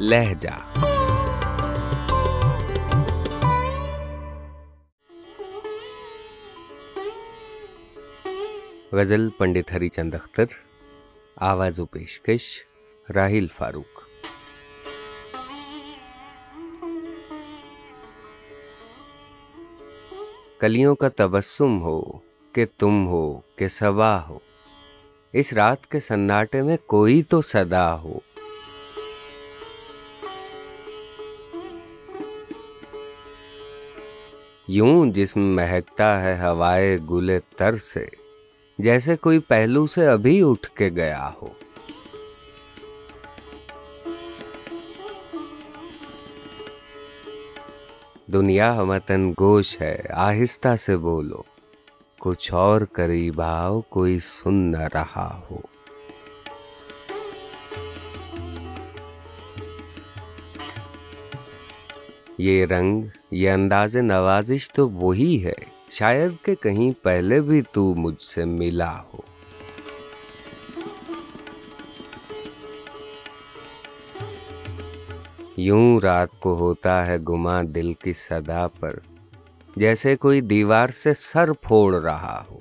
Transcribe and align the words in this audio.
لہجہ۔ 0.00 0.48
غزل 8.92 9.30
پنڈت 9.30 9.72
ہری 9.72 9.88
چند 9.88 10.14
اختر، 10.14 10.44
آواز 11.36 11.80
و 11.80 11.86
پیشکش 11.86 12.58
راہیل 13.14 13.46
فاروق۔ 13.58 14.00
کلیوں 20.60 20.94
کا 20.94 21.08
تبسم 21.08 21.82
ہو 21.82 22.02
کہ 22.52 22.66
تم 22.78 23.06
ہو، 23.06 23.40
کہ 23.56 23.68
سوا 23.68 24.28
ہو۔ 24.28 24.38
اس 25.32 25.52
رات 25.52 25.86
کے 25.86 26.00
سناٹے 26.00 26.62
میں 26.62 26.76
کوئی 26.86 27.22
تو 27.22 27.42
صدا 27.42 28.00
ہو۔ 28.00 28.18
یوں 34.70 35.06
جسم 35.06 35.40
مہکتا 35.40 36.22
ہے 36.22 36.38
ہوائے 36.38 36.98
گلے 37.10 37.40
تر 37.56 37.76
سے، 37.76 38.06
جیسے 38.78 39.16
کوئی 39.16 39.38
پہلو 39.38 39.86
سے 39.86 40.06
ابھی 40.06 40.42
اٹھ 40.42 40.70
کے 40.70 40.88
گیا 40.88 41.30
ہو۔ 41.42 41.48
دنیا 48.32 48.82
متن 48.82 49.32
گوش 49.40 49.80
ہے، 49.80 49.98
آہستہ 50.10 50.76
سے 50.76 50.96
بولو۔ 50.96 51.42
کچھ 52.18 52.54
اور 52.54 52.80
قریب 52.92 53.40
آؤ، 53.40 53.80
کوئی 53.80 54.18
سن 54.20 54.54
نہ 54.54 54.82
رہا 54.94 55.40
ہو۔ 55.50 55.77
یہ 62.38 62.66
رنگ، 62.66 63.02
یہ 63.30 63.50
انداز 63.50 63.96
نوازش 63.96 64.72
تو 64.72 64.90
وہی 64.90 65.44
ہے۔ 65.44 65.52
شاید 65.90 66.32
کہ 66.42 66.54
کہیں 66.54 67.04
پہلے 67.04 67.40
بھی 67.40 67.62
تو 67.72 67.94
مجھ 67.94 68.22
سے 68.22 68.44
ملا 68.44 69.00
ہو۔ 69.00 69.20
یوں 75.56 76.00
رات 76.00 76.28
کو 76.40 76.54
ہوتا 76.54 77.06
ہے 77.06 77.16
گما 77.18 77.62
دل 77.74 77.94
کی 77.94 78.12
صدا 78.12 78.68
پر، 78.68 78.98
جیسے 79.76 80.16
کوئی 80.16 80.40
دیوار 80.40 80.88
سے 80.88 81.14
سر 81.14 81.52
پھوڑ 81.52 82.02
رہا 82.02 82.44
ہو۔ 82.50 82.58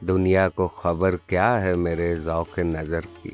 دنیا 0.00 0.48
کو 0.48 0.68
خبر 0.68 1.16
کیا 1.26 1.64
ہے 1.64 1.74
میرے 1.74 2.16
ذوق 2.16 2.58
نظر 2.58 3.00
کی؟ 3.22 3.30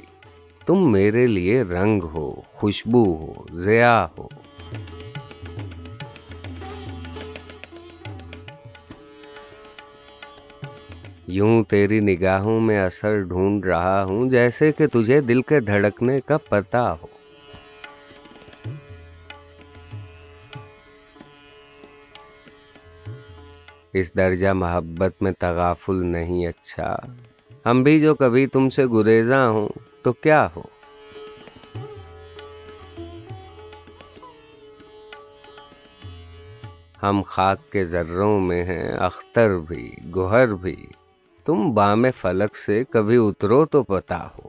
تم 0.66 0.92
میرے 0.92 1.26
لیے 1.26 1.62
رنگ 1.62 2.02
ہو، 2.02 2.40
خوشبو 2.52 3.16
ہو 3.16 3.32
ضیا 3.52 4.06
ہو۔ 4.18 4.28
یوں 11.26 11.64
تیری 11.64 12.00
نگاہوں 12.00 12.60
میں 12.60 12.84
اثر 12.84 13.20
ڈھونڈ 13.20 13.64
رہا 13.64 14.04
ہوں 14.04 14.30
جیسے 14.30 14.72
کہ 14.72 14.86
تجھے 14.86 15.20
دل 15.20 15.42
کے 15.42 15.60
دھڑکنے 15.60 16.20
کا 16.20 16.38
پتا 16.38 16.92
ہو۔ 16.92 17.11
اس 23.92 24.16
درجہ 24.16 24.48
محبت 24.48 25.22
میں 25.22 25.32
تغافل 25.38 26.06
نہیں 26.06 26.46
اچھا۔ 26.46 26.96
ہم 27.66 27.82
بھی 27.82 27.98
جو 27.98 28.14
کبھی 28.14 28.46
تم 28.46 28.68
سے 28.68 28.86
گریزاں 28.86 29.50
ہوں، 29.50 29.68
تو 30.02 30.12
کیا 30.12 30.48
ہو؟ 30.56 30.62
ہم 37.02 37.22
خاک 37.26 37.72
کے 37.72 37.84
ذروں 37.84 38.40
میں 38.40 38.64
ہیں، 38.64 38.92
اختر 38.92 39.58
بھی، 39.58 39.94
گوہر 40.14 40.54
بھی۔ 40.54 40.86
تم 41.44 41.74
بام 41.74 42.04
فلک 42.20 42.56
سے 42.56 42.84
کبھی 42.90 43.16
اترو 43.16 43.64
تو 43.64 43.82
پتا 43.82 44.26
ہو۔ 44.26 44.48